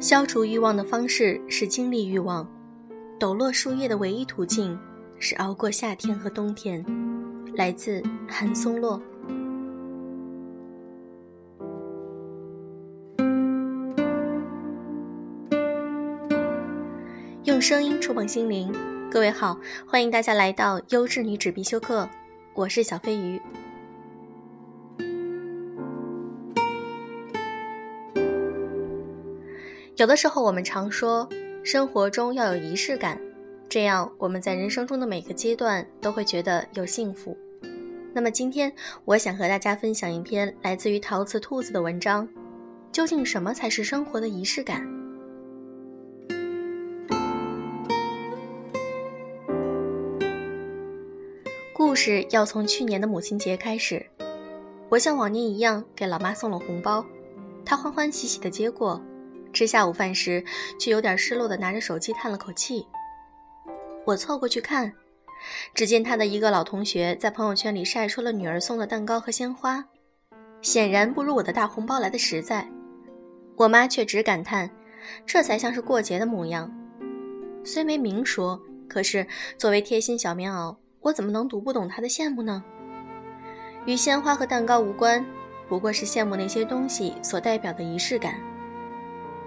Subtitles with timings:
[0.00, 2.48] 消除欲望的方式是经历欲望，
[3.18, 4.76] 抖落树叶的唯一途径
[5.18, 6.82] 是熬过夏天和冬天。
[7.54, 8.98] 来自韩松洛。
[17.44, 18.72] 用声音触碰心灵，
[19.10, 22.08] 各位好，欢迎大家来到优质女纸必修课，
[22.54, 23.38] 我是小飞鱼。
[30.00, 31.28] 有的时候，我们常说
[31.62, 33.20] 生活中要有仪式感，
[33.68, 37.36] 这样我们在人生中的每个阶段都会觉得有幸福。
[38.14, 38.72] 那么今天，
[39.04, 42.26] 我想和大家分享一篇来自于陶瓷兔子的文章：
[42.90, 44.88] 究竟什么才是生活的仪式感？
[51.74, 54.06] 故事要从去年的母亲节开始，
[54.88, 57.04] 我像往年一样给老妈送了红包，
[57.66, 58.98] 她欢欢喜喜的接过。
[59.52, 60.44] 吃下午饭时，
[60.78, 62.86] 却有点失落的拿着手机叹了口气。
[64.04, 64.92] 我凑过去看，
[65.74, 69.84] 只见他的一个老同学在朋友圈里晒出了女儿送的蛋糕和鲜花，
[70.62, 72.68] 显然不如我的大红包来的实在。
[73.56, 74.70] 我妈却只感叹，
[75.26, 76.72] 这才像是过节的模样。
[77.62, 79.26] 虽没明说，可是
[79.58, 82.64] 作为贴心小棉袄，我怎么能读不懂她的羡慕呢？
[83.84, 85.24] 与鲜花和蛋糕无关，
[85.68, 88.40] 不过是羡慕那些东西所代表的仪式感。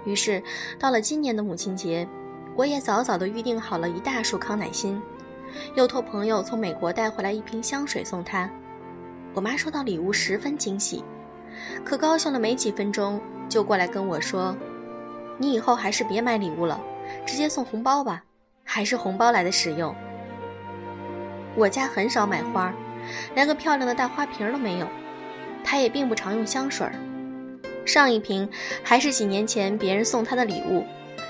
[0.04, 0.42] 于是，
[0.78, 2.06] 到了今年的母亲节，
[2.54, 5.00] 我也早早地预定好了一大束康乃馨，
[5.74, 8.48] 又托朋友从美国带回来一瓶香水送她。
[9.32, 11.02] 我妈收到礼物十分惊喜，
[11.84, 14.56] 可高兴了没几分钟，就过来跟我说
[15.38, 16.80] ：“你以后还是别买礼物了，
[17.26, 18.22] 直接送红包吧，
[18.62, 19.94] 还是红包来的实用。”
[21.56, 22.72] 我家很少买花，
[23.34, 24.86] 连个漂亮的大花瓶都没有，
[25.64, 26.86] 她也并不常用香水。
[27.84, 28.48] 上一瓶
[28.82, 30.84] 还是几年前别人送她的礼物，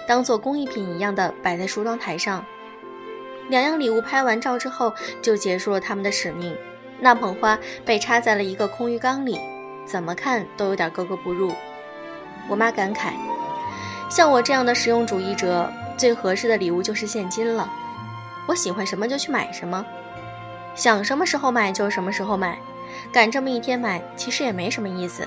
[0.06, 2.44] 当做工艺品一样的摆在梳妆台上。
[3.48, 6.56] 两样礼物拍完照之后，就结束了他们的使命。
[7.00, 9.38] 那捧花被插在了一个空鱼缸里，
[9.84, 11.52] 怎么看都有点格格不入。
[12.48, 13.12] 我妈感慨：
[14.08, 17.70] 像我这样的实用主义者，最合适的礼物就是现金了。
[18.46, 19.84] 我喜欢什么就去买什么，
[20.74, 22.58] 想什么时候买就什么时候买，
[23.12, 25.26] 赶这么一天买，其实也没什么意思。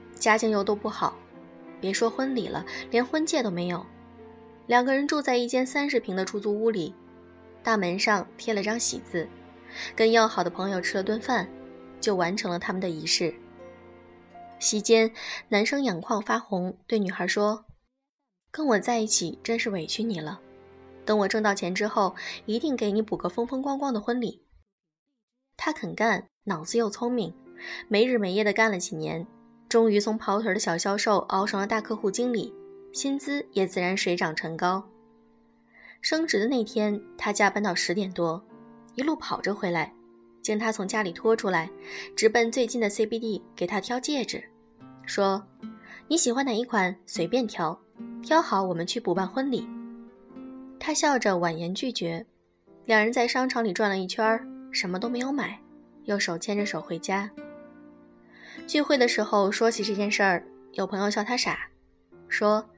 [0.21, 1.17] 家境又都不好，
[1.81, 3.83] 别说婚礼了，连婚戒都没有。
[4.67, 6.93] 两个人住在一间三十平的出租屋里，
[7.63, 9.27] 大门上贴了张喜字，
[9.95, 11.49] 跟要好的朋友吃了顿饭，
[11.99, 13.33] 就完成了他们的仪式。
[14.59, 15.11] 席间，
[15.49, 17.65] 男生眼眶发红，对女孩说
[18.51, 20.39] ：“跟我在一起真是委屈你了，
[21.03, 22.15] 等我挣到钱之后，
[22.45, 24.43] 一定给你补个风风光光的婚礼。”
[25.57, 27.33] 他肯干，脑子又聪明，
[27.87, 29.25] 没日没夜的干了几年。
[29.71, 32.53] 终于从跑腿的小销售熬成了大客户经理，
[32.91, 34.83] 薪资也自然水涨船高。
[36.01, 38.43] 升职的那天，他加班到十点多，
[38.95, 39.93] 一路跑着回来，
[40.41, 41.71] 将他从家里拖出来，
[42.17, 44.43] 直奔最近的 CBD 给他挑戒指，
[45.05, 45.41] 说
[46.09, 47.79] ：“你喜欢哪一款随便挑，
[48.21, 49.65] 挑好我们去补办婚礼。”
[50.81, 52.25] 他笑着婉言拒绝。
[52.83, 54.37] 两人在商场里转了一圈，
[54.69, 55.57] 什么都没有买，
[56.03, 57.31] 又手牵着手回家。
[58.67, 61.67] 聚会的时候说起这件事儿，有朋友笑他傻，
[62.27, 62.69] 说：“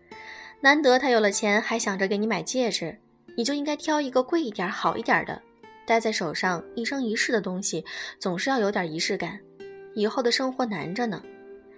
[0.61, 2.97] 难得他有了钱，还想着给你买戒指，
[3.36, 5.42] 你就应该挑一个贵一点、好一点的，
[5.86, 7.86] 戴在手上一生一世的东西，
[8.19, 9.39] 总是要有点仪式感。
[9.94, 11.21] 以后的生活难着呢，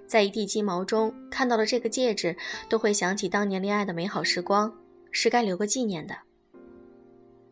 [0.08, 2.36] 在一地鸡毛中看到了这个戒指，
[2.70, 4.74] 都会想起当年恋爱的美好时光，
[5.12, 6.16] 是该留个纪念的。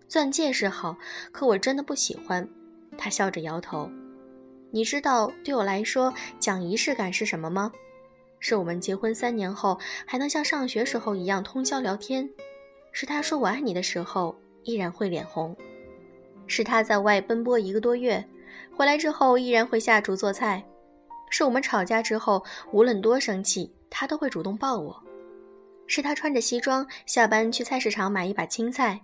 [0.08, 0.96] 钻戒是好，
[1.32, 2.48] 可我真的不喜欢。”
[2.98, 3.90] 他笑着摇头。
[4.76, 7.72] 你知道对我来说讲仪式感是什么吗？
[8.40, 12.28] 是我们结婚三年后还能像上学时候一样通宵聊天，
[12.92, 15.56] 是他说我爱你的时候依然会脸红，
[16.48, 18.28] 是他在外奔波一个多月，
[18.76, 20.66] 回来之后依然会下厨做菜，
[21.30, 25.00] 是我们吵架之后无论多生气他都会主动抱我，
[25.86, 29.00] 是他穿着西装下班去菜市场买一把青菜，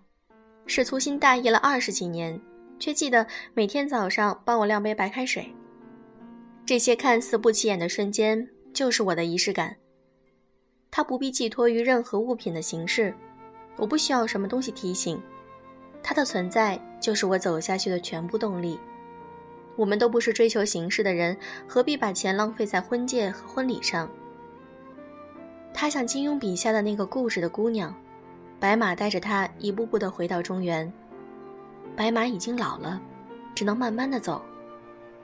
[0.66, 2.42] 是粗心大意了二十几年，
[2.80, 5.54] 却记得每天早上帮我晾杯白开水。
[6.66, 9.76] 这些看似不起眼的瞬间，就是我的仪式感。
[10.92, 13.14] 它不必寄托于任何物品的形式，
[13.76, 15.22] 我不需要什么东西提醒，
[16.02, 18.80] 它的存在就是我走下去的全部动力。
[19.76, 21.38] 我们都不是追求形式的人，
[21.68, 24.10] 何必把钱浪费在婚戒和婚礼上？
[25.74, 27.96] 他像金庸笔下的那个故事的姑娘，
[28.60, 30.92] 白马带着他一步步的回到中原。
[31.96, 33.02] 白马已经老了，
[33.54, 34.42] 只能慢慢的走，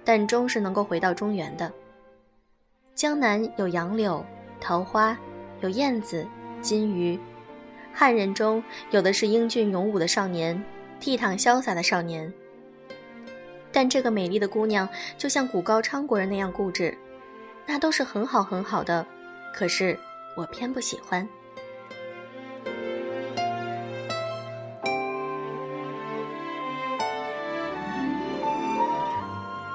[0.04, 1.72] 但终是能够回到中原的。
[2.94, 4.26] 江南有杨柳、
[4.60, 5.18] 桃花，
[5.62, 6.26] 有燕子、
[6.62, 7.20] 金鱼，
[7.94, 10.62] 汉人中有的是英俊勇武的少年，
[11.00, 12.32] 倜傥潇洒的少年。
[13.72, 16.98] 但这个美丽的姑娘，就像古高昌国人那样固执，
[17.66, 19.06] 那都是很好很好的，
[19.54, 19.98] 可是
[20.38, 21.28] 我偏不喜欢。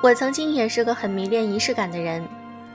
[0.02, 2.26] 我曾经也是个很迷恋仪式感的人，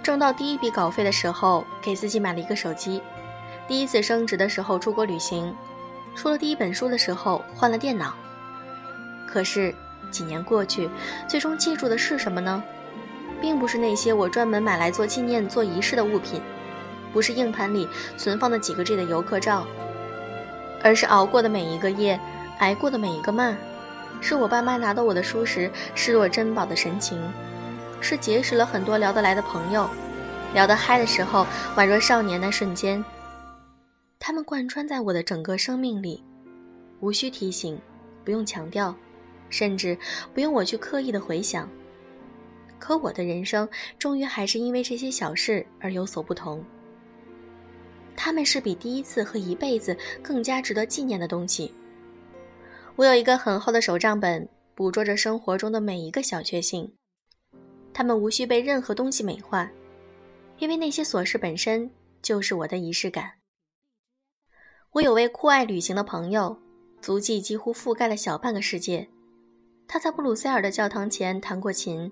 [0.04, 3.01] 挣到第一笔稿费的时候，给自己买了一个手机；
[3.68, 5.51] 第一次升职的时候出国旅行；
[6.16, 8.13] 出了第一本书的时候换了电脑。
[9.27, 9.74] 可是。
[10.12, 10.89] 几年过去，
[11.27, 12.63] 最终记住的是什么呢？
[13.42, 16.39] 并不是那些我专门买来做纪念、做仪式的物品，
[17.12, 19.68] 不是硬盘里存放的几个 G 的游客照，
[20.81, 22.18] 而是熬过的每一个夜，
[22.60, 23.57] 挨过的每一个骂，
[24.21, 27.21] 是我爸妈拿到我的书时视若珍宝的神情，
[28.01, 29.89] 是结识了很多聊得来的朋友，
[30.53, 31.45] 聊得嗨的时候
[31.75, 33.03] 宛若少年那瞬间。
[34.19, 36.23] 他们贯穿在我的整个生命里，
[37.00, 37.79] 无需提醒，
[38.23, 38.95] 不用强调。
[39.47, 39.97] 甚至
[40.33, 41.69] 不用我去刻意的回想，
[42.79, 46.62] 可我的人生终于还是因为这些小事而有所不同。
[48.15, 51.71] 他们是比第一次和一辈子更加值得纪念的东西。
[52.97, 56.94] 我有一个很厚的手账本，捕捉着生活中的每一个小确幸，
[57.94, 59.69] 他们无需被任何东西美化，
[60.59, 63.33] 因为那些琐事本身就是我的仪式感。
[64.92, 66.57] 我有位酷爱旅行的朋友，
[67.01, 69.09] 足迹几乎覆盖了小半个世界。
[69.89, 72.09] 他在布鲁塞尔的教堂前弹过琴，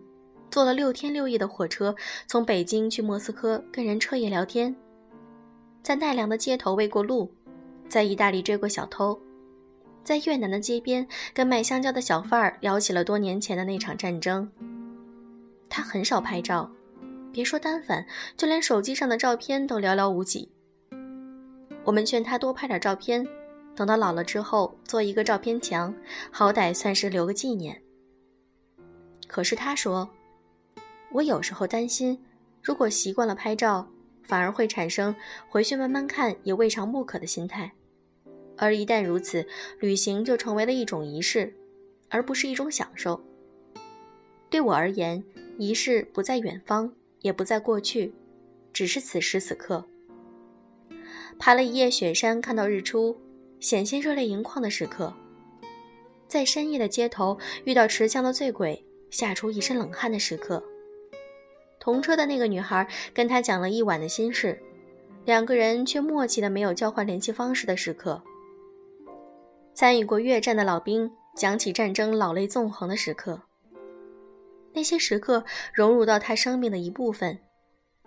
[0.51, 1.95] 坐了六天六夜的火车
[2.27, 4.75] 从北京去莫斯科，跟人彻夜聊天，
[5.81, 7.33] 在奈良的街头喂过鹿，
[7.87, 9.17] 在意大利追过小偷，
[10.03, 14.49] 在越南的街边跟卖香蕉的小贩儿聊起了多年前的那场战争。
[15.69, 16.69] 他很少拍照，
[17.31, 18.05] 别说单反，
[18.37, 20.51] 就连手机上的照片都寥寥无几。
[21.83, 23.27] 我们劝他多拍点照片。
[23.75, 25.91] 等到老了之后，做一个照片墙，
[26.29, 27.81] 好歹算是留个纪念。
[29.27, 30.07] 可是他说，
[31.11, 32.23] 我有时候担心，
[32.61, 33.87] 如果习惯了拍照，
[34.21, 35.15] 反而会产生
[35.49, 37.73] 回去慢慢看也未尝不可的心态。
[38.57, 39.45] 而一旦如此，
[39.79, 41.53] 旅行就成为了一种仪式，
[42.09, 43.21] 而不是一种享受。
[44.49, 45.23] 对我而言，
[45.57, 48.13] 仪式不在远方，也不在过去，
[48.71, 49.85] 只是此时此刻。
[51.39, 53.17] 爬了一夜雪山，看到日出。
[53.59, 55.13] 险些热泪盈眶的时刻，
[56.27, 60.61] 在深夜的街头遇到持枪的醉鬼，吓出一身冷汗的时刻。
[61.79, 64.61] 同车的那个女孩跟他讲了一晚的心事，
[65.23, 68.21] 两个人却默契的没有交换联系方式的时刻。
[69.73, 73.41] 参与过越战的老兵讲起战争老泪纵横的时刻，
[74.71, 77.39] 那些时刻融入到他生命的一部分，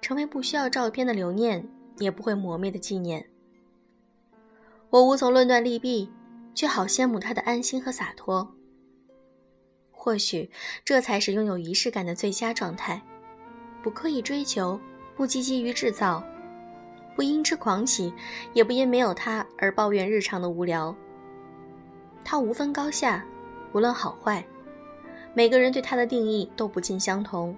[0.00, 1.68] 成为不需要照片的留念，
[1.98, 3.28] 也不会磨灭的纪念。
[4.90, 6.08] 我无从论断利弊，
[6.54, 8.54] 却好羡慕他的安心和洒脱。
[9.90, 10.48] 或许
[10.84, 13.02] 这才是拥有仪式感的最佳状态：
[13.82, 14.80] 不刻意追求，
[15.16, 16.22] 不积极于制造，
[17.16, 18.14] 不因之狂喜，
[18.54, 20.96] 也不因没有他而抱怨日常的无聊。
[22.28, 23.24] 他无分高下，
[23.72, 24.44] 无论好坏，
[25.32, 27.56] 每个人对他的定义都不尽相同，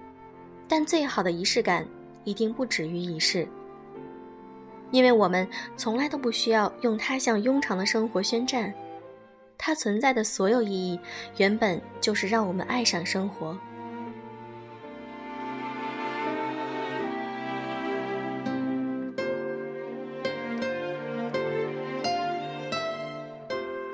[0.68, 1.86] 但最好的仪式感
[2.24, 3.48] 一定不止于仪式。
[4.90, 8.70] 因为我们从来都不需要用它向庸常的生活宣战，
[9.56, 11.00] 它存在的所有意义，
[11.38, 13.58] 原本就是让我们爱上生活。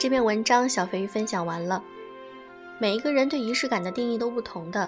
[0.04, 1.82] 这篇文章小肥鱼分享完了，
[2.78, 4.86] 每一个人对仪式感的定义都不同的。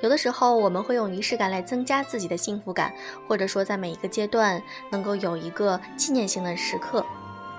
[0.00, 2.90] 有的时候，我们会用仪式感来增加自己的幸福感，
[3.28, 7.04] 或者说在每一个阶段能够有一个纪念性的时刻。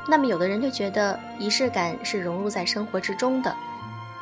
[0.08, 3.56] 那么，有的人就觉得仪式感是融入在生活之中的，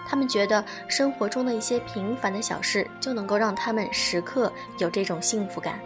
[0.06, 5.80] 他们觉得生活中的一些平凡的小事就能够让他们时刻有这种幸福感。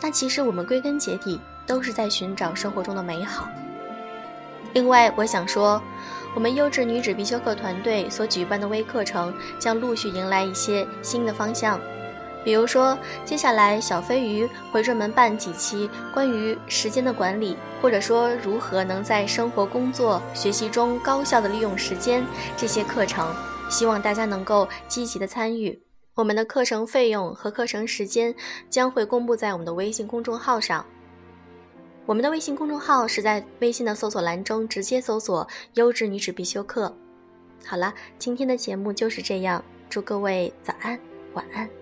[0.00, 3.48] 那其实我们归根结底都是在寻找生活中的美好。
[4.72, 5.82] 另外，我想说。
[6.34, 11.78] 我们优质女子必修课团队所举办的微课程将陆续迎来一些新的方向，
[12.42, 22.24] 比如说，接下来小飞鱼会专门办几期关于时间的管理，或者说如何能在生活、工作、学习中高效的利用时间
[22.56, 23.30] 这些课程，
[23.68, 25.78] 希望大家能够积极的参与。
[26.14, 28.34] 我们的课程费用和课程时间
[28.70, 30.82] 将会公布在我们的微信公众号上。
[32.04, 36.94] 我们的微信公众号是在微信的搜索栏中直接搜索“优质女子必修课”。
[37.64, 40.98] 好了，今天的节目就是这样，祝各位早安，
[41.34, 41.81] 晚安。